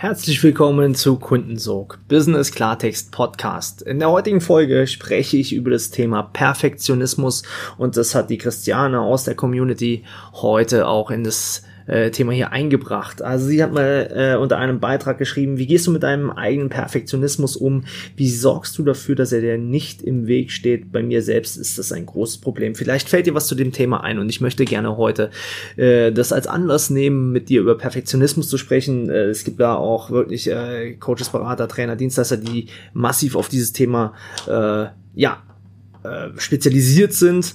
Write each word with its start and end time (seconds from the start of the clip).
Herzlich 0.00 0.40
willkommen 0.44 0.94
zu 0.94 1.16
Kundensog, 1.16 1.98
Business 2.06 2.52
Klartext 2.52 3.10
Podcast. 3.10 3.82
In 3.82 3.98
der 3.98 4.12
heutigen 4.12 4.40
Folge 4.40 4.86
spreche 4.86 5.38
ich 5.38 5.52
über 5.52 5.72
das 5.72 5.90
Thema 5.90 6.22
Perfektionismus 6.22 7.42
und 7.78 7.96
das 7.96 8.14
hat 8.14 8.30
die 8.30 8.38
Christiane 8.38 9.00
aus 9.00 9.24
der 9.24 9.34
Community 9.34 10.04
heute 10.34 10.86
auch 10.86 11.10
in 11.10 11.24
das 11.24 11.64
äh, 11.88 12.10
Thema 12.10 12.32
hier 12.32 12.52
eingebracht. 12.52 13.22
Also 13.22 13.46
sie 13.46 13.62
hat 13.62 13.72
mal 13.72 14.10
äh, 14.14 14.36
unter 14.36 14.58
einem 14.58 14.78
Beitrag 14.78 15.18
geschrieben, 15.18 15.58
wie 15.58 15.66
gehst 15.66 15.86
du 15.86 15.90
mit 15.90 16.02
deinem 16.02 16.30
eigenen 16.30 16.68
Perfektionismus 16.68 17.56
um? 17.56 17.84
Wie 18.14 18.30
sorgst 18.30 18.78
du 18.78 18.84
dafür, 18.84 19.14
dass 19.14 19.32
er 19.32 19.40
dir 19.40 19.58
nicht 19.58 20.02
im 20.02 20.26
Weg 20.26 20.52
steht? 20.52 20.92
Bei 20.92 21.02
mir 21.02 21.22
selbst 21.22 21.56
ist 21.56 21.78
das 21.78 21.90
ein 21.90 22.06
großes 22.06 22.38
Problem. 22.38 22.74
Vielleicht 22.74 23.08
fällt 23.08 23.26
dir 23.26 23.34
was 23.34 23.46
zu 23.46 23.54
dem 23.54 23.72
Thema 23.72 24.04
ein 24.04 24.18
und 24.18 24.28
ich 24.28 24.40
möchte 24.40 24.64
gerne 24.64 24.96
heute 24.96 25.30
äh, 25.76 26.12
das 26.12 26.32
als 26.32 26.46
Anlass 26.46 26.90
nehmen, 26.90 27.32
mit 27.32 27.48
dir 27.48 27.62
über 27.62 27.76
Perfektionismus 27.76 28.48
zu 28.48 28.58
sprechen. 28.58 29.08
Äh, 29.08 29.24
es 29.24 29.44
gibt 29.44 29.58
da 29.58 29.74
auch 29.74 30.10
wirklich 30.10 30.50
äh, 30.50 30.94
Coaches, 30.94 31.30
Berater, 31.30 31.68
Trainer, 31.68 31.96
Dienstleister, 31.96 32.36
die 32.36 32.66
massiv 32.92 33.34
auf 33.34 33.48
dieses 33.48 33.72
Thema 33.72 34.14
äh, 34.46 34.86
ja 35.14 35.42
äh, 36.04 36.28
spezialisiert 36.36 37.12
sind 37.14 37.54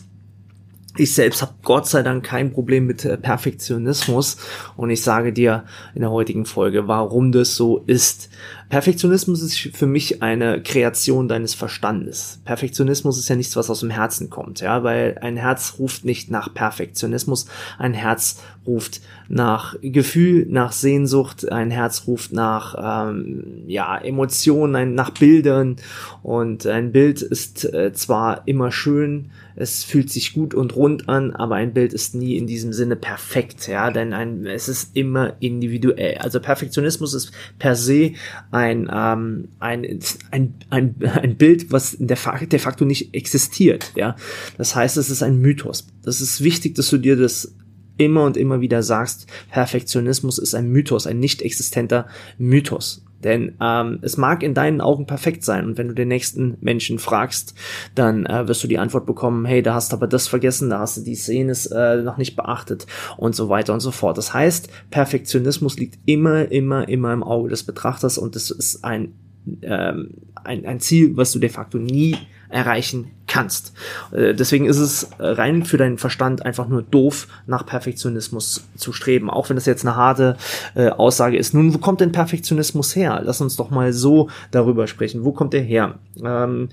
ich 0.97 1.13
selbst 1.13 1.41
habe 1.41 1.53
Gott 1.63 1.87
sei 1.87 2.03
Dank 2.03 2.23
kein 2.23 2.51
Problem 2.51 2.85
mit 2.85 3.03
äh, 3.05 3.17
Perfektionismus 3.17 4.37
und 4.77 4.89
ich 4.89 5.01
sage 5.01 5.33
dir 5.33 5.65
in 5.95 6.01
der 6.01 6.11
heutigen 6.11 6.45
Folge, 6.45 6.87
warum 6.87 7.31
das 7.31 7.55
so 7.55 7.79
ist. 7.87 8.29
Perfektionismus 8.73 9.43
ist 9.43 9.59
für 9.75 9.85
mich 9.85 10.23
eine 10.23 10.63
Kreation 10.63 11.27
deines 11.27 11.53
Verstandes. 11.53 12.39
Perfektionismus 12.43 13.19
ist 13.19 13.29
ja 13.29 13.35
nichts, 13.35 13.55
was 13.55 13.69
aus 13.69 13.81
dem 13.81 13.91
Herzen 13.91 14.31
kommt, 14.31 14.61
ja, 14.61 14.83
weil 14.83 15.19
ein 15.21 15.37
Herz 15.37 15.75
ruft 15.77 16.05
nicht 16.05 16.31
nach 16.31 16.51
Perfektionismus, 16.51 17.45
ein 17.77 17.93
Herz 17.93 18.41
ruft 18.65 19.01
nach 19.27 19.75
Gefühl, 19.83 20.47
nach 20.49 20.71
Sehnsucht, 20.71 21.51
ein 21.51 21.69
Herz 21.69 22.07
ruft 22.07 22.33
nach 22.33 23.11
ähm, 23.11 23.63
ja 23.67 23.95
Emotionen, 23.95 24.95
nach 24.95 25.11
Bildern 25.11 25.75
und 26.23 26.65
ein 26.65 26.91
Bild 26.91 27.21
ist 27.21 27.71
äh, 27.71 27.93
zwar 27.93 28.47
immer 28.47 28.71
schön, 28.71 29.29
es 29.55 29.83
fühlt 29.83 30.09
sich 30.09 30.33
gut 30.33 30.53
und 30.53 30.75
rund 30.75 31.09
an, 31.09 31.31
aber 31.31 31.55
ein 31.55 31.73
Bild 31.73 31.93
ist 31.93 32.15
nie 32.15 32.37
in 32.37 32.47
diesem 32.47 32.73
Sinne 32.73 32.95
perfekt, 32.95 33.67
ja, 33.67 33.91
denn 33.91 34.13
ein, 34.13 34.45
es 34.45 34.67
ist 34.67 34.95
immer 34.95 35.33
individuell. 35.39 36.17
Also 36.17 36.39
Perfektionismus 36.39 37.13
ist 37.13 37.31
per 37.59 37.75
se 37.75 38.13
ein, 38.51 38.62
ähm, 38.71 39.49
ein, 39.59 39.99
ein, 40.31 40.53
ein, 40.69 40.95
ein 41.01 41.35
Bild, 41.37 41.71
was 41.71 41.97
de 41.99 42.15
facto 42.15 42.85
nicht 42.85 43.13
existiert, 43.13 43.91
ja. 43.95 44.15
Das 44.57 44.75
heißt, 44.75 44.97
es 44.97 45.09
ist 45.09 45.23
ein 45.23 45.39
Mythos. 45.39 45.87
Das 46.03 46.21
ist 46.21 46.43
wichtig, 46.43 46.75
dass 46.75 46.89
du 46.89 46.97
dir 46.97 47.15
das 47.15 47.55
immer 47.97 48.23
und 48.23 48.37
immer 48.37 48.61
wieder 48.61 48.83
sagst, 48.83 49.27
Perfektionismus 49.51 50.39
ist 50.39 50.55
ein 50.55 50.69
Mythos, 50.69 51.07
ein 51.07 51.19
nicht 51.19 51.41
existenter 51.41 52.07
Mythos. 52.37 53.05
Denn 53.23 53.55
ähm, 53.61 53.99
es 54.01 54.17
mag 54.17 54.43
in 54.43 54.53
deinen 54.53 54.81
Augen 54.81 55.05
perfekt 55.05 55.43
sein 55.43 55.65
und 55.65 55.77
wenn 55.77 55.87
du 55.87 55.93
den 55.93 56.07
nächsten 56.07 56.57
Menschen 56.61 56.99
fragst, 56.99 57.53
dann 57.95 58.25
äh, 58.25 58.47
wirst 58.47 58.63
du 58.63 58.67
die 58.67 58.79
Antwort 58.79 59.05
bekommen, 59.05 59.45
hey, 59.45 59.61
da 59.61 59.73
hast 59.73 59.91
du 59.91 59.97
aber 59.97 60.07
das 60.07 60.27
vergessen, 60.27 60.69
da 60.69 60.79
hast 60.79 60.97
du 60.97 61.01
die 61.01 61.15
Szene 61.15 61.53
äh, 61.71 62.01
noch 62.01 62.17
nicht 62.17 62.35
beachtet 62.35 62.87
und 63.17 63.35
so 63.35 63.49
weiter 63.49 63.73
und 63.73 63.79
so 63.79 63.91
fort. 63.91 64.17
Das 64.17 64.33
heißt, 64.33 64.69
Perfektionismus 64.91 65.77
liegt 65.77 65.99
immer, 66.05 66.51
immer, 66.51 66.87
immer 66.87 67.13
im 67.13 67.23
Auge 67.23 67.49
des 67.49 67.63
Betrachters 67.63 68.17
und 68.17 68.35
es 68.35 68.51
ist 68.51 68.83
ein, 68.83 69.13
ähm, 69.61 70.11
ein, 70.43 70.65
ein 70.65 70.79
Ziel, 70.79 71.15
was 71.15 71.31
du 71.31 71.39
de 71.39 71.49
facto 71.49 71.77
nie 71.77 72.17
erreichen 72.49 73.11
kannst. 73.33 73.73
Äh, 74.11 74.35
deswegen 74.35 74.65
ist 74.65 74.77
es 74.77 75.09
rein 75.17 75.65
für 75.65 75.77
deinen 75.77 75.97
Verstand 75.97 76.45
einfach 76.45 76.67
nur 76.67 76.83
doof, 76.83 77.27
nach 77.47 77.65
Perfektionismus 77.65 78.63
zu 78.77 78.93
streben. 78.93 79.29
Auch 79.29 79.49
wenn 79.49 79.55
das 79.55 79.65
jetzt 79.65 79.85
eine 79.85 79.95
harte 79.95 80.37
äh, 80.75 80.89
Aussage 80.89 81.37
ist. 81.37 81.53
Nun, 81.53 81.73
wo 81.73 81.79
kommt 81.79 81.99
denn 81.99 82.11
Perfektionismus 82.11 82.95
her? 82.95 83.21
Lass 83.23 83.41
uns 83.41 83.55
doch 83.55 83.71
mal 83.71 83.91
so 83.91 84.29
darüber 84.51 84.85
sprechen. 84.85 85.25
Wo 85.25 85.31
kommt 85.31 85.53
der 85.53 85.61
her? 85.61 85.95
Ähm, 86.23 86.69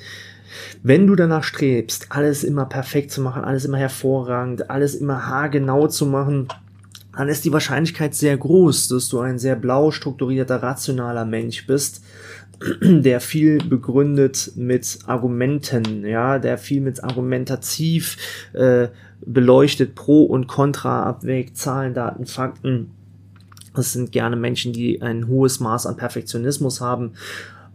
wenn 0.83 1.07
du 1.07 1.15
danach 1.15 1.45
strebst, 1.45 2.09
alles 2.11 2.45
immer 2.45 2.67
perfekt 2.67 3.11
zu 3.11 3.23
machen, 3.23 3.43
alles 3.45 3.65
immer 3.65 3.79
hervorragend, 3.79 4.69
alles 4.69 4.95
immer 4.95 5.27
haargenau 5.27 5.87
zu 5.87 6.05
machen, 6.05 6.49
dann 7.17 7.29
ist 7.29 7.45
die 7.45 7.53
Wahrscheinlichkeit 7.53 8.15
sehr 8.15 8.37
groß, 8.37 8.89
dass 8.89 9.09
du 9.09 9.21
ein 9.21 9.39
sehr 9.39 9.57
blau 9.57 9.91
strukturierter, 9.91 10.63
rationaler 10.63 11.25
Mensch 11.25 11.67
bist, 11.67 12.03
der 12.83 13.21
viel 13.21 13.59
begründet 13.59 14.53
mit 14.57 14.99
Argumenten, 15.07 16.05
ja, 16.05 16.39
der 16.39 16.59
viel 16.59 16.81
mit 16.81 17.03
argumentativ 17.03 18.17
äh, 18.53 18.89
beleuchtet, 19.25 19.95
Pro 19.95 20.25
und 20.25 20.47
Contra 20.47 21.05
abwägt, 21.05 21.57
Zahlen, 21.57 21.95
Daten, 21.95 22.27
Fakten. 22.27 22.91
Das 23.75 23.93
sind 23.93 24.13
gerne 24.13 24.37
Menschen, 24.37 24.73
die 24.73 25.01
ein 25.01 25.29
hohes 25.29 25.61
Maß 25.61 25.87
an 25.87 25.97
Perfektionismus 25.97 26.81
haben. 26.81 27.13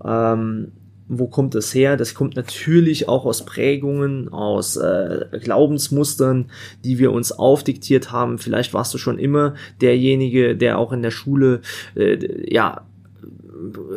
Ähm, 0.03 0.71
wo 1.07 1.27
kommt 1.27 1.53
es 1.55 1.73
her? 1.73 1.97
Das 1.97 2.15
kommt 2.15 2.35
natürlich 2.35 3.07
auch 3.07 3.25
aus 3.25 3.45
Prägungen, 3.45 4.29
aus 4.29 4.75
äh, 4.75 5.25
Glaubensmustern, 5.41 6.47
die 6.83 6.97
wir 6.97 7.11
uns 7.11 7.31
aufdiktiert 7.31 8.11
haben. 8.11 8.39
Vielleicht 8.39 8.73
warst 8.73 8.93
du 8.93 8.97
schon 8.97 9.19
immer 9.19 9.53
derjenige, 9.81 10.55
der 10.57 10.79
auch 10.79 10.91
in 10.91 11.03
der 11.03 11.11
Schule 11.11 11.61
äh, 11.95 12.51
ja 12.51 12.85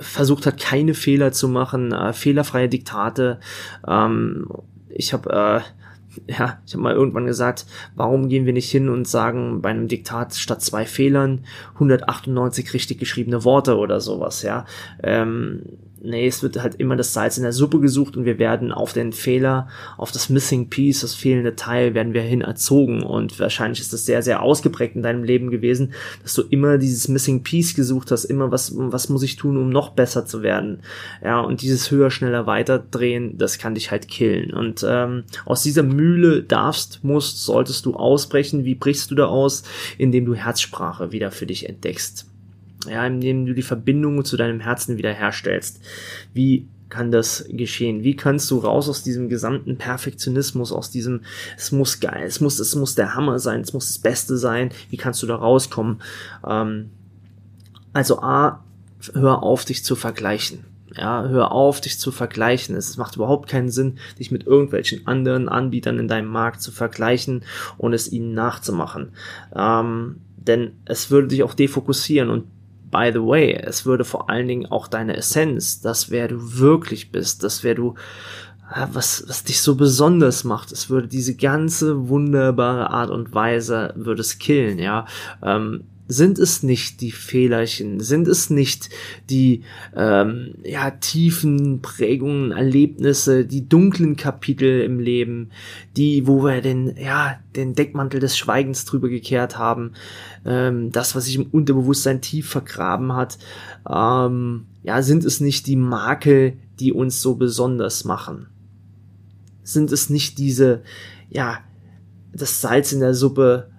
versucht 0.01 0.47
hat, 0.47 0.59
keine 0.59 0.95
Fehler 0.95 1.33
zu 1.33 1.49
machen, 1.49 1.93
äh, 1.93 2.13
fehlerfreie 2.13 2.69
Diktate. 2.69 3.41
Ähm, 3.87 4.47
ich 4.89 5.13
habe 5.13 5.31
äh, 5.31 5.61
ja, 6.27 6.59
ich 6.67 6.75
habe 6.75 6.83
mal 6.83 6.95
irgendwann 6.95 7.27
gesagt, 7.27 7.67
warum 7.95 8.29
gehen 8.29 8.47
wir 8.47 8.53
nicht 8.53 8.71
hin 8.71 8.89
und 8.89 9.07
sagen 9.07 9.61
bei 9.63 9.71
einem 9.71 9.89
Diktat 9.89 10.35
statt 10.35 10.63
zwei 10.63 10.85
Fehlern 10.85 11.45
198 11.75 12.75
richtig 12.75 12.99
geschriebene 12.99 13.45
Worte 13.45 13.77
oder 13.77 14.01
sowas, 14.01 14.43
ja. 14.43 14.65
Ähm, 15.03 15.63
nee, 16.03 16.27
es 16.27 16.43
wird 16.43 16.63
halt 16.63 16.77
immer 16.77 16.97
das 16.97 17.13
Salz 17.13 17.37
in 17.37 17.43
der 17.43 17.53
Suppe 17.53 17.81
gesucht 17.81 18.17
und 18.17 18.25
wir 18.25 18.39
werden 18.39 18.73
auf 18.73 18.93
den 18.93 19.13
Fehler, 19.13 19.69
auf 19.97 20.13
das 20.13 20.29
Missing 20.29 20.69
Piece, 20.69 21.01
das 21.01 21.15
fehlende 21.15 21.57
Teil, 21.57 21.95
werden 21.95 22.15
wir 22.15 22.23
hin 22.23 22.41
erzogen. 22.41 23.03
Und 23.03 23.39
wahrscheinlich 23.41 23.81
ist 23.81 23.93
das 23.93 24.07
sehr, 24.07 24.23
sehr 24.23 24.43
ausgeprägt 24.43 24.97
in 24.97 25.03
deinem 25.03 25.25
Leben 25.25 25.51
gewesen, 25.51 25.93
dass 26.23 26.35
du 26.35 26.43
immer 26.43 26.79
dieses 26.79 27.09
Missing 27.09 27.43
Piece 27.43 27.75
gesucht 27.75 28.11
hast, 28.11 28.25
immer 28.25 28.51
was, 28.53 28.73
was 28.77 29.09
muss 29.09 29.23
ich 29.23 29.37
tun, 29.37 29.57
um 29.57 29.71
noch 29.71 29.91
besser 29.91 30.27
zu 30.27 30.43
werden, 30.43 30.81
ja, 31.23 31.41
und 31.41 31.63
dieses 31.63 31.91
höher, 31.91 32.11
schneller, 32.11 32.47
weiter 32.47 32.79
drehen, 32.79 33.37
das 33.39 33.59
kann 33.59 33.75
dich 33.75 33.91
halt 33.91 34.09
killen. 34.09 34.53
Und 34.53 34.85
ähm, 34.89 35.25
aus 35.45 35.63
dieser 35.63 35.83
Mühle 35.83 36.43
darfst, 36.43 37.03
musst, 37.03 37.45
solltest 37.45 37.87
du 37.87 37.95
ausbrechen, 37.95 38.65
wie 38.65 38.75
brichst 38.75 39.11
du 39.11 39.15
da 39.15 39.27
aus, 39.27 39.65
indem 39.99 40.25
du 40.27 40.35
Herzsprache 40.35 41.13
wieder 41.13 41.31
für 41.31 41.47
dich 41.47 41.69
entdeckst 41.69 42.27
ja, 42.87 43.07
indem 43.07 43.47
du 43.47 43.55
die 43.55 43.63
Verbindung 43.63 44.25
zu 44.25 44.37
deinem 44.37 44.61
Herzen 44.61 44.99
wiederherstellst. 44.99 45.81
Wie 46.33 46.69
kann 46.89 47.11
das 47.11 47.45
geschehen? 47.51 48.03
Wie 48.03 48.17
kannst 48.17 48.51
du 48.51 48.59
raus 48.59 48.89
aus 48.89 49.03
diesem 49.03 49.29
gesamten 49.29 49.77
Perfektionismus, 49.77 50.73
aus 50.73 50.91
diesem, 50.91 51.23
es 51.57 51.73
muss 51.73 52.01
geil, 52.01 52.25
es 52.27 52.41
muss, 52.41 52.59
es 52.59 52.75
muss 52.75 52.95
der 52.95 53.15
Hammer 53.15 53.39
sein, 53.39 53.61
es 53.61 53.73
muss 53.73 53.89
das 53.89 53.99
Beste 53.99 54.37
sein, 54.37 54.71
wie 54.91 54.97
kannst 54.97 55.23
du 55.23 55.27
da 55.27 55.37
rauskommen? 55.37 56.01
Ähm, 56.47 56.91
also 57.93 58.21
A, 58.21 58.65
hör 59.13 59.43
auf, 59.43 59.65
dich 59.65 59.85
zu 59.85 59.97
vergleichen. 59.97 60.65
Ja, 60.97 61.29
hör 61.29 61.53
auf, 61.53 61.81
dich 61.81 61.99
zu 61.99 62.11
vergleichen. 62.11 62.75
Es 62.75 62.97
macht 62.97 63.17
überhaupt 63.17 63.49
keinen 63.49 63.71
Sinn, 63.71 63.99
dich 64.19 64.31
mit 64.31 64.47
irgendwelchen 64.47 65.07
anderen 65.07 65.49
Anbietern 65.49 65.99
in 65.99 66.09
deinem 66.09 66.29
Markt 66.29 66.63
zu 66.63 66.73
vergleichen 66.73 67.45
und 67.77 67.93
es 67.93 68.11
ihnen 68.11 68.33
nachzumachen. 68.33 69.13
Ähm, 69.55 70.17
denn 70.37 70.73
es 70.87 71.11
würde 71.11 71.29
dich 71.29 71.43
auch 71.43 71.53
defokussieren 71.53 72.31
und 72.31 72.45
by 72.91 73.11
the 73.13 73.21
way, 73.21 73.53
es 73.53 73.87
würde 73.87 74.05
vor 74.05 74.31
allen 74.31 74.49
Dingen 74.49 74.67
auch 74.67 74.89
deine 74.89 75.17
Essenz, 75.17 75.81
das 75.81 76.11
wer 76.11 76.29
du 76.29 76.59
wirklich 76.59 77.13
bist, 77.13 77.43
das 77.43 77.63
wer 77.65 77.75
du, 77.75 77.95
was, 78.93 79.25
was 79.29 79.45
dich 79.45 79.61
so 79.61 79.77
besonders 79.77 80.45
macht, 80.45 80.73
es 80.73 80.91
würde 80.91 81.09
diese 81.09 81.37
ganze 81.37 82.09
wunderbare 82.09 82.91
Art 82.91 83.11
und 83.11 83.35
Weise, 83.35 83.93
würde 83.97 84.21
es 84.21 84.39
killen, 84.39 84.79
ja. 84.79 85.07
Ähm, 85.43 85.85
sind 86.09 86.39
es 86.39 86.63
nicht 86.63 87.03
die 87.03 87.11
Fehlerchen, 87.11 88.01
sind 88.01 88.27
es 88.29 88.49
nicht 88.49 88.89
die 89.29 89.63
ähm, 89.95 90.55
ja, 90.65 90.91
tiefen 90.91 91.83
Prägungen, 91.83 92.51
Erlebnisse, 92.51 93.45
die 93.45 93.69
dunklen 93.69 94.17
Kapitel 94.17 94.81
im 94.81 95.01
Leben, 95.01 95.51
die, 95.99 96.27
wo 96.27 96.43
wir 96.43 96.63
den, 96.63 96.97
ja, 96.97 97.39
den 97.55 97.75
Deckmantel 97.75 98.21
des 98.21 98.39
Schweigens 98.39 98.87
drüber 98.87 99.11
gekehrt 99.11 99.59
haben, 99.59 99.93
ähm, 100.47 100.91
das, 100.91 101.15
was 101.15 101.27
sich 101.27 101.37
im 101.37 101.47
Unterbewusstsein 101.47 102.23
tief 102.23 102.49
vergraben 102.49 103.13
hat, 103.13 103.39
ähm, 103.89 104.65
ja, 104.83 105.03
sind 105.03 105.25
es 105.25 105.41
nicht 105.41 105.67
die 105.67 105.77
Makel, 105.77 106.55
die 106.81 106.95
uns 106.95 107.21
so 107.21 107.35
besonders 107.35 108.05
machen? 108.05 108.47
Sind 109.63 109.93
es 109.93 110.09
nicht 110.09 110.39
diese, 110.39 110.83
ja, 111.29 111.59
das 112.33 112.63
Salz 112.63 112.93
in 112.93 113.01
der 113.01 113.13
Suppe 113.13 113.71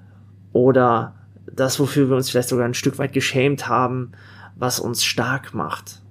oder 0.54 1.19
das, 1.60 1.80
wofür 1.80 2.10
wir 2.10 2.16
uns 2.16 2.30
vielleicht 2.30 2.50
sogar 2.50 2.66
ein 2.66 2.74
Stück 2.74 2.98
weit 2.98 3.14
geschämt 3.14 3.68
haben, 3.68 4.12
was 4.56 4.80
uns 4.80 5.04
stark 5.04 5.54
macht? 5.54 6.02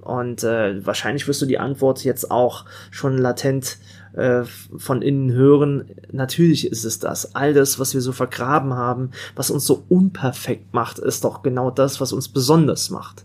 Und 0.00 0.44
äh, 0.44 0.84
wahrscheinlich 0.84 1.28
wirst 1.28 1.42
du 1.42 1.46
die 1.46 1.58
Antwort 1.58 2.02
jetzt 2.04 2.30
auch 2.30 2.64
schon 2.90 3.18
latent 3.18 3.78
äh, 4.14 4.42
von 4.76 5.02
innen 5.02 5.30
hören. 5.32 5.90
Natürlich 6.10 6.66
ist 6.66 6.84
es 6.84 6.98
das. 6.98 7.34
All 7.34 7.54
das, 7.54 7.78
was 7.78 7.94
wir 7.94 8.00
so 8.00 8.12
vergraben 8.12 8.74
haben, 8.74 9.10
was 9.36 9.50
uns 9.50 9.66
so 9.66 9.84
unperfekt 9.88 10.72
macht, 10.74 10.98
ist 10.98 11.24
doch 11.24 11.42
genau 11.42 11.70
das, 11.70 12.00
was 12.00 12.12
uns 12.12 12.28
besonders 12.28 12.90
macht. 12.90 13.24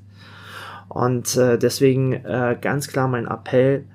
Und 0.90 1.36
äh, 1.38 1.58
deswegen 1.58 2.14
äh, 2.14 2.58
ganz 2.60 2.88
klar 2.88 3.08
mein 3.08 3.26
Appell, 3.26 3.86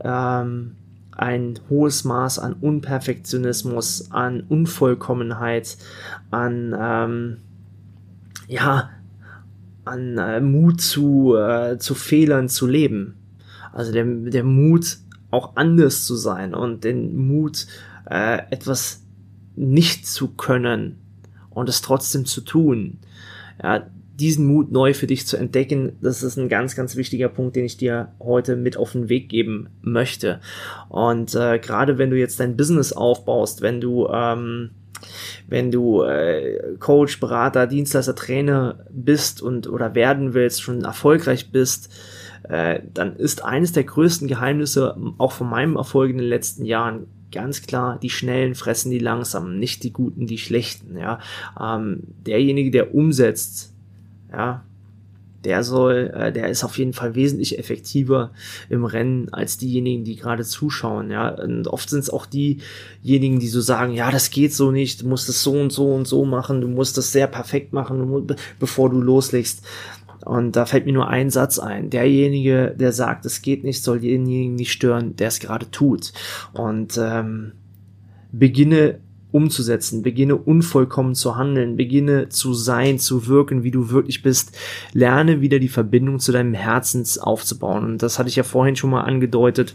ähm, 0.00 0.76
ein 1.18 1.58
hohes 1.68 2.04
Maß 2.04 2.38
an 2.38 2.54
Unperfektionismus, 2.54 4.10
an 4.10 4.44
Unvollkommenheit, 4.48 5.76
an 6.30 6.74
ähm, 6.78 7.36
ja, 8.46 8.90
an 9.84 10.18
äh, 10.18 10.40
Mut 10.40 10.80
zu, 10.80 11.36
äh, 11.36 11.78
zu 11.78 11.94
Fehlern 11.94 12.48
zu 12.48 12.66
leben. 12.66 13.16
Also 13.72 13.92
der, 13.92 14.04
der 14.04 14.44
Mut, 14.44 14.98
auch 15.30 15.56
anders 15.56 16.06
zu 16.06 16.14
sein 16.14 16.54
und 16.54 16.84
den 16.84 17.16
Mut, 17.16 17.66
äh, 18.08 18.38
etwas 18.50 19.02
nicht 19.56 20.06
zu 20.06 20.28
können 20.28 20.98
und 21.50 21.68
es 21.68 21.82
trotzdem 21.82 22.24
zu 22.24 22.40
tun. 22.40 22.98
Ja, 23.62 23.86
diesen 24.18 24.46
Mut 24.46 24.72
neu 24.72 24.94
für 24.94 25.06
dich 25.06 25.26
zu 25.26 25.36
entdecken, 25.36 25.92
das 26.00 26.22
ist 26.22 26.36
ein 26.36 26.48
ganz, 26.48 26.74
ganz 26.74 26.96
wichtiger 26.96 27.28
Punkt, 27.28 27.56
den 27.56 27.64
ich 27.64 27.76
dir 27.76 28.12
heute 28.20 28.56
mit 28.56 28.76
auf 28.76 28.92
den 28.92 29.08
Weg 29.08 29.28
geben 29.28 29.68
möchte. 29.80 30.40
Und 30.88 31.34
äh, 31.34 31.58
gerade 31.58 31.98
wenn 31.98 32.10
du 32.10 32.18
jetzt 32.18 32.40
dein 32.40 32.56
Business 32.56 32.92
aufbaust, 32.92 33.62
wenn 33.62 33.80
du 33.80 34.08
ähm, 34.08 34.70
wenn 35.46 35.70
du 35.70 36.02
äh, 36.02 36.76
Coach, 36.80 37.20
Berater, 37.20 37.68
Dienstleister, 37.68 38.16
Trainer 38.16 38.84
bist 38.90 39.40
und 39.40 39.68
oder 39.68 39.94
werden 39.94 40.34
willst, 40.34 40.60
schon 40.62 40.82
erfolgreich 40.84 41.52
bist, 41.52 41.92
äh, 42.48 42.80
dann 42.94 43.14
ist 43.14 43.44
eines 43.44 43.70
der 43.70 43.84
größten 43.84 44.26
Geheimnisse 44.26 44.96
auch 45.18 45.32
von 45.32 45.48
meinem 45.48 45.76
Erfolg 45.76 46.10
in 46.10 46.18
den 46.18 46.28
letzten 46.28 46.64
Jahren 46.64 47.06
ganz 47.30 47.62
klar, 47.62 47.98
die 48.00 48.10
Schnellen 48.10 48.54
fressen 48.54 48.90
die 48.90 48.98
Langsamen, 48.98 49.58
nicht 49.58 49.84
die 49.84 49.92
Guten, 49.92 50.26
die 50.26 50.38
Schlechten. 50.38 50.96
Ja, 50.96 51.20
ähm, 51.60 52.02
derjenige, 52.26 52.70
der 52.70 52.94
umsetzt, 52.94 53.74
ja, 54.32 54.64
der 55.44 55.62
soll, 55.62 56.10
äh, 56.14 56.32
der 56.32 56.48
ist 56.48 56.64
auf 56.64 56.78
jeden 56.78 56.92
Fall 56.92 57.14
wesentlich 57.14 57.58
effektiver 57.58 58.32
im 58.68 58.84
Rennen 58.84 59.28
als 59.32 59.56
diejenigen, 59.56 60.04
die 60.04 60.16
gerade 60.16 60.44
zuschauen, 60.44 61.10
ja. 61.10 61.28
Und 61.28 61.68
oft 61.68 61.88
sind 61.88 62.00
es 62.00 62.10
auch 62.10 62.26
diejenigen, 62.26 63.38
die 63.38 63.48
so 63.48 63.60
sagen, 63.60 63.92
ja, 63.92 64.10
das 64.10 64.30
geht 64.30 64.52
so 64.52 64.70
nicht, 64.70 65.02
du 65.02 65.08
musst 65.08 65.28
es 65.28 65.42
so 65.42 65.52
und 65.52 65.72
so 65.72 65.94
und 65.94 66.06
so 66.06 66.24
machen, 66.24 66.60
du 66.60 66.68
musst 66.68 66.98
das 66.98 67.12
sehr 67.12 67.28
perfekt 67.28 67.72
machen, 67.72 68.26
bevor 68.58 68.90
du 68.90 69.00
loslegst. 69.00 69.64
Und 70.24 70.56
da 70.56 70.66
fällt 70.66 70.84
mir 70.84 70.92
nur 70.92 71.08
ein 71.08 71.30
Satz 71.30 71.58
ein. 71.60 71.90
Derjenige, 71.90 72.74
der 72.76 72.92
sagt, 72.92 73.24
es 73.24 73.40
geht 73.40 73.62
nicht, 73.62 73.82
soll 73.82 74.00
denjenigen 74.00 74.56
nicht 74.56 74.72
stören, 74.72 75.14
der 75.16 75.28
es 75.28 75.38
gerade 75.38 75.70
tut. 75.70 76.12
Und 76.52 76.98
ähm, 77.00 77.52
beginne 78.32 78.98
umzusetzen, 79.30 80.02
beginne 80.02 80.36
unvollkommen 80.36 81.14
zu 81.14 81.36
handeln, 81.36 81.76
beginne 81.76 82.28
zu 82.28 82.54
sein, 82.54 82.98
zu 82.98 83.26
wirken, 83.26 83.62
wie 83.62 83.70
du 83.70 83.90
wirklich 83.90 84.22
bist, 84.22 84.56
lerne 84.92 85.40
wieder 85.40 85.58
die 85.58 85.68
Verbindung 85.68 86.18
zu 86.18 86.32
deinem 86.32 86.54
Herzens 86.54 87.18
aufzubauen. 87.18 87.84
Und 87.84 88.02
das 88.02 88.18
hatte 88.18 88.28
ich 88.28 88.36
ja 88.36 88.42
vorhin 88.42 88.76
schon 88.76 88.90
mal 88.90 89.02
angedeutet. 89.02 89.74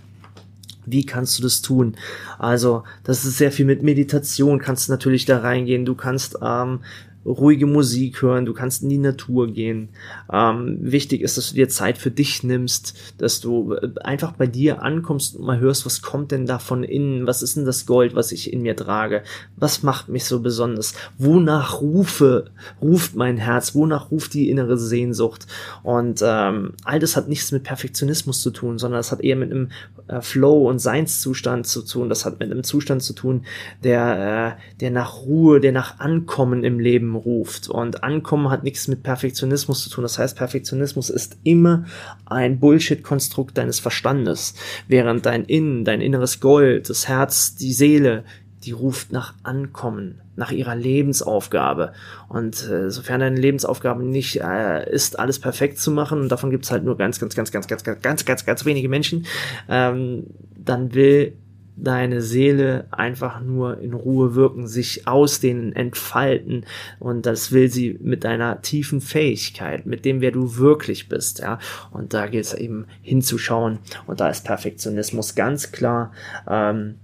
Wie 0.85 1.05
kannst 1.05 1.37
du 1.37 1.43
das 1.43 1.61
tun? 1.61 1.95
Also, 2.39 2.83
das 3.03 3.23
ist 3.23 3.37
sehr 3.37 3.51
viel 3.51 3.65
mit 3.65 3.83
Meditation, 3.83 4.59
kannst 4.59 4.89
natürlich 4.89 5.25
da 5.25 5.39
reingehen. 5.39 5.85
Du 5.85 5.95
kannst 5.95 6.37
ähm, 6.41 6.79
ruhige 7.25 7.65
Musik 7.65 8.21
hören, 8.21 8.45
du 8.45 8.53
kannst 8.53 8.83
in 8.83 8.89
die 8.89 8.97
Natur 8.97 9.47
gehen. 9.47 9.89
Ähm, 10.31 10.77
wichtig 10.81 11.21
ist, 11.21 11.37
dass 11.37 11.49
du 11.49 11.55
dir 11.55 11.69
Zeit 11.69 11.97
für 11.97 12.11
dich 12.11 12.43
nimmst, 12.43 12.97
dass 13.17 13.39
du 13.39 13.73
äh, 13.73 13.89
einfach 14.03 14.33
bei 14.33 14.47
dir 14.47 14.81
ankommst 14.81 15.35
und 15.35 15.45
mal 15.45 15.59
hörst, 15.59 15.85
was 15.85 16.01
kommt 16.01 16.31
denn 16.31 16.45
da 16.45 16.59
von 16.59 16.83
innen, 16.83 17.27
was 17.27 17.41
ist 17.41 17.55
denn 17.55 17.65
das 17.65 17.85
Gold, 17.85 18.15
was 18.15 18.31
ich 18.31 18.51
in 18.51 18.61
mir 18.61 18.75
trage, 18.75 19.23
was 19.55 19.83
macht 19.83 20.09
mich 20.09 20.25
so 20.25 20.41
besonders, 20.41 20.93
wonach 21.17 21.81
rufe, 21.81 22.45
ruft 22.81 23.15
mein 23.15 23.37
Herz, 23.37 23.73
wonach 23.75 24.11
ruft 24.11 24.33
die 24.33 24.49
innere 24.49 24.77
Sehnsucht? 24.77 25.47
Und 25.83 26.21
ähm, 26.23 26.73
all 26.83 26.99
das 26.99 27.15
hat 27.15 27.29
nichts 27.29 27.51
mit 27.51 27.63
Perfektionismus 27.63 28.41
zu 28.41 28.51
tun, 28.51 28.77
sondern 28.77 28.99
es 28.99 29.11
hat 29.11 29.21
eher 29.21 29.35
mit 29.35 29.51
einem 29.51 29.69
äh, 30.07 30.21
Flow 30.21 30.67
und 30.69 30.79
Seinszustand 30.79 31.67
zu 31.67 31.83
tun, 31.83 32.09
das 32.09 32.25
hat 32.25 32.39
mit 32.39 32.51
einem 32.51 32.63
Zustand 32.63 33.01
zu 33.01 33.13
tun, 33.13 33.45
der, 33.83 34.57
äh, 34.57 34.79
der 34.79 34.91
nach 34.91 35.21
Ruhe, 35.21 35.59
der 35.59 35.71
nach 35.71 35.99
Ankommen 35.99 36.63
im 36.63 36.79
Leben 36.79 37.12
ruft. 37.15 37.69
Und 37.69 38.03
Ankommen 38.03 38.49
hat 38.49 38.63
nichts 38.63 38.87
mit 38.87 39.03
Perfektionismus 39.03 39.83
zu 39.83 39.89
tun. 39.89 40.03
Das 40.03 40.19
heißt, 40.19 40.37
Perfektionismus 40.37 41.09
ist 41.09 41.37
immer 41.43 41.85
ein 42.25 42.59
Bullshit-Konstrukt 42.59 43.57
deines 43.57 43.79
Verstandes, 43.79 44.55
während 44.87 45.25
dein 45.25 45.45
Innen, 45.45 45.85
dein 45.85 46.01
inneres 46.01 46.39
Gold, 46.39 46.89
das 46.89 47.07
Herz, 47.07 47.55
die 47.55 47.73
Seele, 47.73 48.23
die 48.63 48.71
ruft 48.71 49.11
nach 49.11 49.33
Ankommen, 49.43 50.21
nach 50.35 50.51
ihrer 50.51 50.75
Lebensaufgabe. 50.75 51.93
Und 52.29 52.67
äh, 52.69 52.89
sofern 52.89 53.19
deine 53.19 53.39
Lebensaufgabe 53.39 54.03
nicht 54.03 54.41
äh, 54.41 54.89
ist, 54.89 55.19
alles 55.19 55.39
perfekt 55.39 55.79
zu 55.79 55.91
machen, 55.91 56.21
und 56.21 56.29
davon 56.29 56.49
gibt 56.49 56.65
es 56.65 56.71
halt 56.71 56.83
nur 56.83 56.97
ganz, 56.97 57.19
ganz, 57.19 57.35
ganz, 57.35 57.51
ganz, 57.51 57.67
ganz, 57.67 57.83
ganz, 57.83 58.01
ganz, 58.01 58.25
ganz, 58.25 58.45
ganz 58.45 58.65
wenige 58.65 58.89
Menschen, 58.89 59.25
ähm, 59.69 60.27
dann 60.57 60.93
will 60.93 61.33
deine 61.75 62.21
Seele 62.21 62.85
einfach 62.91 63.41
nur 63.41 63.79
in 63.79 63.93
Ruhe 63.93 64.35
wirken, 64.35 64.67
sich 64.67 65.07
ausdehnen, 65.07 65.75
entfalten 65.75 66.65
und 66.99 67.25
das 67.25 67.51
will 67.51 67.69
sie 67.69 67.97
mit 68.01 68.23
deiner 68.23 68.61
tiefen 68.61 69.01
Fähigkeit, 69.01 69.85
mit 69.85 70.05
dem, 70.05 70.21
wer 70.21 70.31
du 70.31 70.57
wirklich 70.57 71.09
bist, 71.09 71.39
ja. 71.39 71.59
Und 71.91 72.13
da 72.13 72.27
geht 72.27 72.45
es 72.45 72.53
eben 72.53 72.85
hinzuschauen 73.01 73.79
und 74.05 74.19
da 74.19 74.29
ist 74.29 74.45
Perfektionismus 74.45 75.35
ganz 75.35 75.71
klar 75.71 76.11
ähm, 76.47 76.95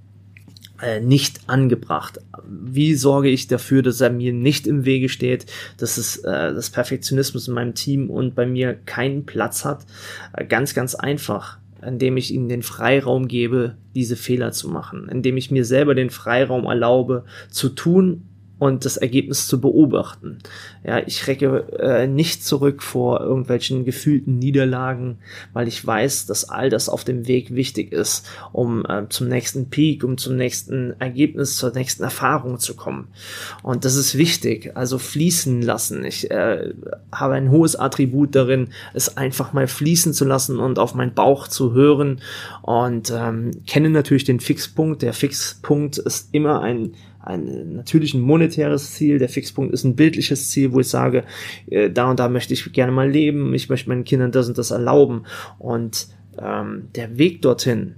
äh, 0.82 1.02
nicht 1.02 1.42
angebracht. 1.48 2.20
Wie 2.48 2.96
sorge 2.96 3.30
ich 3.30 3.48
dafür, 3.48 3.82
dass 3.82 4.02
er 4.02 4.12
mir 4.12 4.34
nicht 4.34 4.68
im 4.68 4.86
Wege 4.86 5.10
steht, 5.10 5.46
dass 5.78 5.98
es 5.98 6.18
äh, 6.18 6.54
das 6.54 6.70
Perfektionismus 6.70 7.48
in 7.48 7.54
meinem 7.54 7.74
Team 7.74 8.10
und 8.10 8.36
bei 8.36 8.46
mir 8.46 8.76
keinen 8.86 9.26
Platz 9.26 9.66
hat? 9.66 9.86
Äh, 10.34 10.46
ganz, 10.46 10.74
ganz 10.74 10.96
einfach 10.96 11.58
indem 11.86 12.18
ich 12.18 12.34
ihnen 12.34 12.50
den 12.50 12.64
Freiraum 12.64 13.28
gebe, 13.28 13.76
diese 13.96 14.16
Fehler 14.16 14.52
zu 14.52 14.70
machen, 14.70 15.08
indem 15.10 15.38
ich 15.38 15.52
mir 15.52 15.66
selber 15.66 15.96
den 15.96 16.10
Freiraum 16.10 16.66
erlaube, 16.66 17.26
zu 17.50 17.70
tun, 17.70 18.29
und 18.60 18.84
das 18.84 18.98
Ergebnis 18.98 19.48
zu 19.48 19.60
beobachten. 19.60 20.38
Ja, 20.84 21.00
ich 21.00 21.28
recke 21.28 21.66
äh, 21.80 22.08
nicht 22.08 22.46
zurück 22.46 22.84
vor 22.84 23.22
irgendwelchen 23.22 23.86
gefühlten 23.86 24.38
Niederlagen, 24.38 25.18
weil 25.54 25.68
ich 25.68 25.86
weiß, 25.86 26.26
dass 26.26 26.50
all 26.50 26.70
das 26.70 26.90
auf 26.90 27.06
dem 27.06 27.28
Weg 27.28 27.56
wichtig 27.56 27.94
ist, 27.94 28.28
um 28.52 28.86
äh, 28.86 29.08
zum 29.10 29.30
nächsten 29.30 29.70
Peak, 29.70 30.04
um 30.04 30.18
zum 30.18 30.36
nächsten 30.36 30.94
Ergebnis, 31.00 31.56
zur 31.56 31.72
nächsten 31.72 32.04
Erfahrung 32.04 32.60
zu 32.60 32.76
kommen. 32.76 33.08
Und 33.64 33.86
das 33.86 33.96
ist 33.96 34.18
wichtig, 34.18 34.76
also 34.76 35.00
fließen 35.00 35.62
lassen. 35.62 36.04
Ich 36.04 36.30
äh, 36.30 36.74
habe 37.14 37.36
ein 37.36 37.52
hohes 37.52 37.78
Attribut 37.78 38.36
darin, 38.36 38.70
es 38.94 39.16
einfach 39.18 39.54
mal 39.54 39.68
fließen 39.68 40.14
zu 40.14 40.26
lassen 40.26 40.60
und 40.60 40.80
auf 40.80 40.94
meinen 40.96 41.14
Bauch 41.14 41.48
zu 41.48 41.74
hören 41.74 42.20
und 42.62 43.12
ähm, 43.16 43.52
kenne 43.66 43.90
natürlich 43.90 44.26
den 44.26 44.42
Fixpunkt. 44.42 45.02
Der 45.02 45.14
Fixpunkt 45.14 45.98
ist 45.98 46.30
immer 46.34 46.62
ein 46.62 46.94
ein 47.20 47.74
natürlich 47.74 48.14
ein 48.14 48.22
monetäres 48.22 48.94
Ziel. 48.94 49.20
Der 49.20 49.30
Fixpunkt 49.30 49.74
ist 49.74 49.84
ein 49.84 49.96
bildliches 49.96 50.50
Ziel, 50.50 50.72
wo 50.74 50.80
ich 50.80 50.88
sage, 50.88 51.24
äh, 51.70 51.90
da 51.90 52.10
und 52.10 52.20
da 52.20 52.30
möchte 52.30 52.54
ich 52.54 52.72
gerne 52.72 52.92
mal 52.92 53.10
leben, 53.10 53.54
ich 53.54 53.70
möchte 53.70 53.90
meinen 53.90 54.06
Kindern 54.06 54.32
das 54.32 54.48
und 54.48 54.58
das 54.58 54.72
erlauben. 54.72 55.26
Und 55.58 56.08
ähm, 56.38 56.88
der 56.96 57.18
Weg 57.18 57.42
dorthin, 57.42 57.96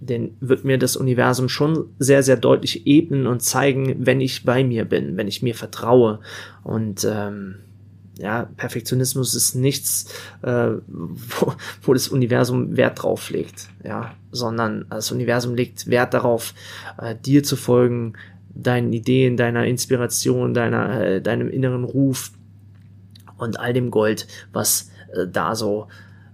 den 0.00 0.36
wird 0.40 0.64
mir 0.64 0.78
das 0.78 0.96
Universum 0.96 1.48
schon 1.48 1.86
sehr, 1.98 2.22
sehr 2.22 2.36
deutlich 2.36 2.86
ebnen 2.86 3.26
und 3.26 3.42
zeigen, 3.42 3.94
wenn 4.06 4.20
ich 4.20 4.44
bei 4.44 4.64
mir 4.64 4.84
bin, 4.84 5.16
wenn 5.16 5.28
ich 5.28 5.42
mir 5.42 5.54
vertraue. 5.54 6.20
Und 6.62 7.06
ähm, 7.10 7.56
ja, 8.18 8.48
Perfektionismus 8.56 9.34
ist 9.34 9.54
nichts, 9.54 10.12
äh, 10.42 10.70
wo, 10.86 11.54
wo 11.82 11.92
das 11.92 12.08
Universum 12.08 12.76
Wert 12.76 13.02
drauf 13.02 13.30
legt, 13.30 13.68
ja, 13.84 14.14
sondern 14.30 14.86
das 14.90 15.10
Universum 15.12 15.54
legt 15.54 15.88
Wert 15.88 16.14
darauf, 16.14 16.54
äh, 16.98 17.14
dir 17.14 17.42
zu 17.42 17.56
folgen, 17.56 18.14
deinen 18.54 18.92
Ideen, 18.92 19.36
deiner 19.36 19.66
Inspiration, 19.66 20.54
deiner, 20.54 21.00
äh, 21.00 21.22
deinem 21.22 21.48
inneren 21.48 21.84
Ruf 21.84 22.30
und 23.36 23.58
all 23.58 23.72
dem 23.72 23.90
Gold, 23.90 24.28
was 24.52 24.90
äh, 25.12 25.26
da 25.26 25.54
so 25.54 25.88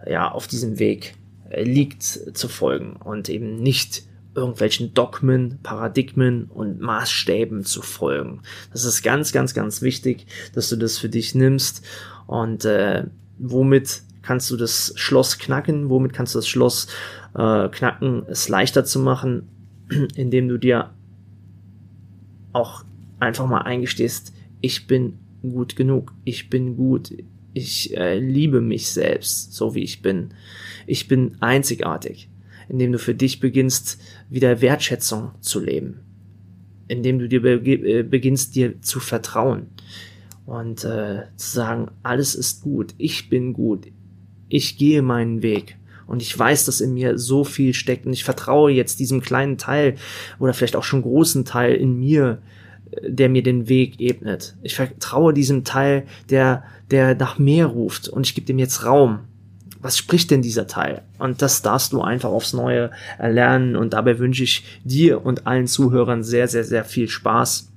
ja 0.06 0.30
auf 0.30 0.46
diesem 0.46 0.78
Weg 0.78 1.14
äh, 1.49 1.62
liegt, 1.62 2.02
zu 2.02 2.49
folgen 2.49 2.96
und 2.96 3.28
eben 3.28 3.56
nicht 3.56 4.04
irgendwelchen 4.34 4.94
Dogmen, 4.94 5.58
Paradigmen 5.62 6.44
und 6.44 6.80
Maßstäben 6.80 7.64
zu 7.64 7.82
folgen. 7.82 8.42
Das 8.72 8.84
ist 8.84 9.02
ganz, 9.02 9.32
ganz, 9.32 9.54
ganz 9.54 9.82
wichtig, 9.82 10.26
dass 10.54 10.68
du 10.68 10.76
das 10.76 10.99
für 10.99 11.08
dich 11.08 11.34
nimmst. 11.34 11.84
Und 12.26 12.64
äh, 12.64 13.04
womit 13.38 14.02
kannst 14.22 14.50
du 14.50 14.56
das 14.56 14.92
Schloss 14.96 15.38
knacken, 15.38 15.88
womit 15.88 16.12
kannst 16.12 16.34
du 16.34 16.38
das 16.38 16.49
Schloss 16.49 16.87
äh, 17.34 17.68
knacken, 17.68 18.25
es 18.28 18.49
leichter 18.49 18.84
zu 18.84 19.00
machen, 19.00 19.49
indem 20.14 20.49
du 20.49 20.58
dir 20.58 20.90
auch 22.52 22.84
einfach 23.18 23.46
mal 23.46 23.62
eingestehst, 23.62 24.32
ich 24.60 24.87
bin 24.87 25.18
gut 25.42 25.76
genug, 25.76 26.12
ich 26.25 26.50
bin 26.50 26.76
gut, 26.76 27.12
ich 27.52 27.96
äh, 27.96 28.18
liebe 28.18 28.60
mich 28.60 28.90
selbst, 28.90 29.54
so 29.54 29.75
wie 29.75 29.82
ich 29.82 30.02
bin. 30.02 30.34
Ich 30.87 31.08
bin 31.08 31.37
einzigartig, 31.40 32.29
indem 32.70 32.92
du 32.92 32.98
für 32.98 33.14
dich 33.14 33.40
beginnst, 33.40 34.00
wieder 34.28 34.60
Wertschätzung 34.60 35.32
zu 35.40 35.60
leben, 35.60 36.00
indem 36.88 37.18
du 37.18 37.28
dir 37.28 37.42
be 37.42 37.60
äh, 37.60 38.02
beginnst, 38.02 38.54
dir 38.54 38.80
zu 38.80 39.00
vertrauen 39.00 39.66
und 40.46 40.84
äh, 40.84 41.24
zu 41.36 41.50
sagen, 41.50 41.90
alles 42.02 42.34
ist 42.34 42.62
gut, 42.62 42.94
ich 42.96 43.28
bin 43.28 43.52
gut, 43.52 43.88
ich 44.48 44.78
gehe 44.78 45.02
meinen 45.02 45.42
Weg. 45.42 45.76
Und 46.06 46.22
ich 46.22 46.36
weiß, 46.36 46.64
dass 46.64 46.80
in 46.80 46.94
mir 46.94 47.18
so 47.18 47.44
viel 47.44 47.72
steckt 47.72 48.04
und 48.04 48.12
ich 48.12 48.24
vertraue 48.24 48.72
jetzt 48.72 48.98
diesem 48.98 49.20
kleinen 49.20 49.58
Teil 49.58 49.94
oder 50.40 50.54
vielleicht 50.54 50.74
auch 50.74 50.82
schon 50.82 51.02
großen 51.02 51.44
Teil 51.44 51.74
in 51.74 52.00
mir, 52.00 52.42
der 53.02 53.28
mir 53.28 53.44
den 53.44 53.68
Weg 53.68 54.00
ebnet. 54.00 54.56
Ich 54.62 54.74
vertraue 54.74 55.32
diesem 55.32 55.62
Teil, 55.62 56.06
der, 56.28 56.64
der 56.90 57.14
nach 57.14 57.38
mehr 57.38 57.66
ruft 57.66 58.08
und 58.08 58.26
ich 58.26 58.34
gebe 58.34 58.46
dem 58.46 58.58
jetzt 58.58 58.84
Raum. 58.84 59.20
Was 59.82 59.96
spricht 59.96 60.30
denn 60.30 60.42
dieser 60.42 60.66
Teil? 60.66 61.02
Und 61.18 61.42
das 61.42 61.62
darfst 61.62 61.92
du 61.92 62.02
einfach 62.02 62.30
aufs 62.30 62.52
Neue 62.52 62.90
erlernen 63.18 63.76
und 63.76 63.94
dabei 63.94 64.18
wünsche 64.18 64.44
ich 64.44 64.64
dir 64.84 65.25
und 65.25 65.46
allen 65.46 65.66
Zuhörern 65.66 66.22
sehr, 66.22 66.49
sehr, 66.49 66.64
sehr 66.64 66.84
viel 66.84 67.08
Spaß. 67.08 67.68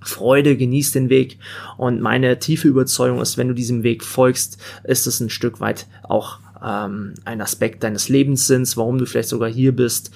Freude, 0.00 0.56
genieß 0.56 0.90
den 0.90 1.10
Weg 1.10 1.38
und 1.76 2.00
meine 2.00 2.40
tiefe 2.40 2.66
Überzeugung 2.66 3.20
ist, 3.20 3.38
wenn 3.38 3.46
du 3.46 3.54
diesem 3.54 3.84
Weg 3.84 4.02
folgst, 4.02 4.60
ist 4.82 5.06
es 5.06 5.20
ein 5.20 5.30
Stück 5.30 5.60
weit 5.60 5.86
auch 6.02 6.40
ähm, 6.60 7.14
ein 7.24 7.40
Aspekt 7.40 7.84
deines 7.84 8.08
Lebenssinns, 8.08 8.76
warum 8.76 8.98
du 8.98 9.06
vielleicht 9.06 9.28
sogar 9.28 9.48
hier 9.48 9.70
bist 9.70 10.10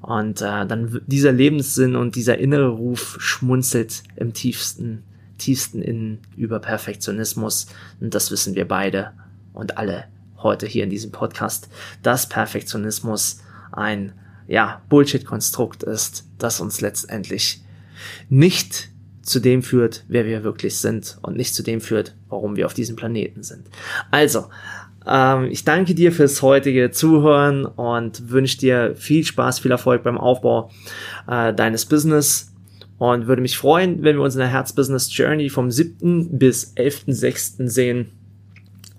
und 0.00 0.40
äh, 0.40 0.66
dann 0.66 1.00
dieser 1.06 1.32
Lebenssinn 1.32 1.96
und 1.96 2.16
dieser 2.16 2.38
innere 2.38 2.68
Ruf 2.68 3.16
schmunzelt 3.20 4.04
im 4.16 4.32
tiefsten, 4.32 5.02
tiefsten 5.36 5.82
Innen 5.82 6.18
über 6.36 6.60
Perfektionismus. 6.60 7.66
Und 8.00 8.14
das 8.14 8.30
wissen 8.30 8.54
wir 8.54 8.68
beide 8.68 9.12
und 9.52 9.78
alle 9.78 10.04
heute 10.46 10.66
hier 10.66 10.84
in 10.84 10.90
diesem 10.90 11.12
Podcast, 11.12 11.68
dass 12.02 12.28
Perfektionismus 12.28 13.40
ein 13.72 14.12
ja, 14.46 14.80
Bullshit-Konstrukt 14.88 15.82
ist, 15.82 16.24
das 16.38 16.60
uns 16.60 16.80
letztendlich 16.80 17.62
nicht 18.28 18.88
zu 19.22 19.40
dem 19.40 19.62
führt, 19.62 20.04
wer 20.08 20.24
wir 20.24 20.44
wirklich 20.44 20.76
sind 20.78 21.18
und 21.22 21.36
nicht 21.36 21.54
zu 21.54 21.62
dem 21.62 21.80
führt, 21.80 22.14
warum 22.28 22.56
wir 22.56 22.66
auf 22.66 22.74
diesem 22.74 22.94
Planeten 22.94 23.42
sind. 23.42 23.66
Also, 24.10 24.46
ähm, 25.04 25.48
ich 25.50 25.64
danke 25.64 25.94
dir 25.94 26.12
fürs 26.12 26.42
heutige 26.42 26.92
Zuhören 26.92 27.64
und 27.64 28.30
wünsche 28.30 28.58
dir 28.58 28.94
viel 28.94 29.24
Spaß, 29.24 29.58
viel 29.58 29.72
Erfolg 29.72 30.04
beim 30.04 30.18
Aufbau 30.18 30.70
äh, 31.28 31.52
deines 31.52 31.86
Business 31.86 32.52
und 32.98 33.26
würde 33.26 33.42
mich 33.42 33.58
freuen, 33.58 34.02
wenn 34.02 34.16
wir 34.16 34.22
uns 34.22 34.34
in 34.34 34.40
der 34.40 34.48
Herzbusiness 34.48 35.14
Journey 35.14 35.50
vom 35.50 35.70
7. 35.70 36.38
bis 36.38 36.76
11.6. 36.76 37.68
sehen. 37.68 38.12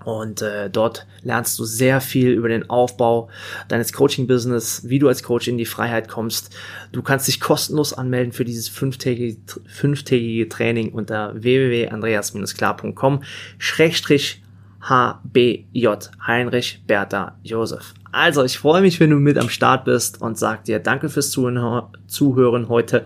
Und 0.08 0.42
äh, 0.42 0.70
dort 0.70 1.06
lernst 1.22 1.60
du 1.60 1.66
sehr 1.66 2.00
viel 2.00 2.30
über 2.30 2.48
den 2.48 2.70
Aufbau 2.70 3.28
deines 3.68 3.92
Coaching-Business, 3.92 4.84
wie 4.86 5.00
du 5.00 5.10
als 5.10 5.22
Coach 5.22 5.50
in 5.50 5.58
die 5.58 5.66
Freiheit 5.66 6.08
kommst. 6.08 6.56
Du 6.94 7.02
kannst 7.02 7.28
dich 7.28 7.42
kostenlos 7.42 7.92
anmelden 7.92 8.32
für 8.32 8.46
dieses 8.46 8.70
fünftägige, 8.70 9.38
fünftägige 9.68 10.48
Training 10.48 10.94
unter 10.94 11.34
www.andreas-klar.com 11.36 13.24
Schrägstrich 13.58 14.42
HBJ, 14.80 15.88
Heinrich 16.26 16.84
Bertha 16.88 17.38
Josef. 17.44 17.94
Also, 18.14 18.46
ich 18.46 18.58
freue 18.58 18.82
mich, 18.82 19.02
wenn 19.02 19.10
du 19.10 19.18
mit 19.18 19.38
am 19.38 19.50
Start 19.50 19.84
bist 19.84 20.22
und 20.22 20.38
sag 20.38 20.64
dir 20.64 20.80
danke 20.80 21.10
fürs 21.10 21.32
Zuhören 21.32 22.70
heute 22.70 23.06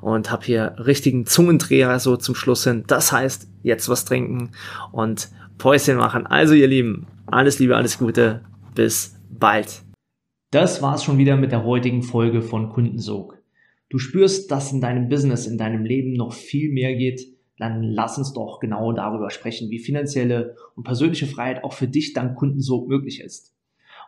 und 0.00 0.30
hab 0.32 0.44
hier 0.44 0.74
richtigen 0.78 1.26
Zungendreher 1.26 2.00
so 2.00 2.16
zum 2.16 2.34
Schluss 2.34 2.64
hin. 2.64 2.84
Das 2.86 3.12
heißt, 3.12 3.46
jetzt 3.62 3.90
was 3.90 4.06
trinken 4.06 4.52
und 4.90 5.28
Päuschen 5.60 5.96
machen. 5.96 6.26
Also, 6.26 6.54
ihr 6.54 6.66
Lieben, 6.66 7.06
alles 7.26 7.60
Liebe, 7.60 7.76
alles 7.76 7.98
Gute. 7.98 8.42
Bis 8.74 9.16
bald. 9.30 9.82
Das 10.50 10.82
war's 10.82 11.04
schon 11.04 11.18
wieder 11.18 11.36
mit 11.36 11.52
der 11.52 11.64
heutigen 11.64 12.02
Folge 12.02 12.42
von 12.42 12.70
Kundensog. 12.70 13.38
Du 13.88 13.98
spürst, 13.98 14.50
dass 14.50 14.72
in 14.72 14.80
deinem 14.80 15.08
Business, 15.08 15.46
in 15.46 15.58
deinem 15.58 15.84
Leben 15.84 16.14
noch 16.14 16.32
viel 16.32 16.72
mehr 16.72 16.96
geht 16.96 17.20
dann 17.60 17.82
lass 17.82 18.16
uns 18.16 18.32
doch 18.32 18.58
genau 18.58 18.92
darüber 18.92 19.28
sprechen, 19.28 19.68
wie 19.70 19.78
finanzielle 19.78 20.56
und 20.76 20.84
persönliche 20.84 21.26
Freiheit 21.26 21.62
auch 21.62 21.74
für 21.74 21.86
dich 21.86 22.14
dank 22.14 22.38
Kundensog 22.38 22.88
möglich 22.88 23.20
ist. 23.20 23.54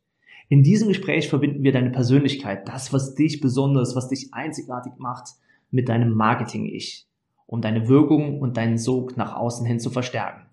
In 0.49 0.63
diesem 0.63 0.87
Gespräch 0.87 1.29
verbinden 1.29 1.63
wir 1.63 1.71
deine 1.71 1.91
Persönlichkeit, 1.91 2.67
das, 2.67 2.91
was 2.91 3.15
dich 3.15 3.39
besonders, 3.39 3.95
was 3.95 4.09
dich 4.09 4.33
einzigartig 4.33 4.93
macht, 4.97 5.35
mit 5.71 5.89
deinem 5.89 6.13
Marketing-Ich 6.13 7.09
um 7.49 7.61
deine 7.61 7.87
Wirkung 7.87 8.39
und 8.39 8.57
deinen 8.57 8.77
Sog 8.77 9.17
nach 9.17 9.35
außen 9.35 9.65
hin 9.65 9.79
zu 9.79 9.89
verstärken. 9.89 10.45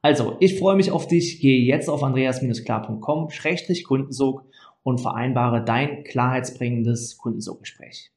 Also, 0.00 0.38
ich 0.40 0.58
freue 0.58 0.76
mich 0.76 0.90
auf 0.90 1.06
dich. 1.06 1.40
Gehe 1.40 1.60
jetzt 1.60 1.90
auf 1.90 2.02
andreas-klar.com-kundensog 2.02 4.44
und 4.82 4.98
vereinbare 4.98 5.62
dein 5.62 6.04
klarheitsbringendes 6.04 7.18
Kundensoggespräch. 7.18 8.12